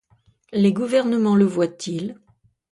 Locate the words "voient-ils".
1.45-2.17